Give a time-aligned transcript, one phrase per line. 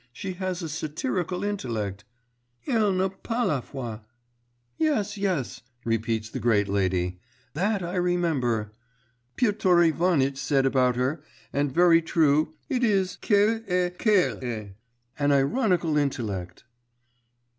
[0.11, 2.05] She has a satirical intellect...
[2.65, 3.99] elle n'a pas la foi.'
[4.79, 7.19] 'Yes, yes,' repeats the great lady...
[7.53, 8.71] 'that I remember,
[9.35, 11.21] Piotr Ivanitch said about her,
[11.53, 13.91] and very true it is, qu'elle a...
[13.91, 14.75] qu'elle a
[15.19, 16.63] an ironical intellect.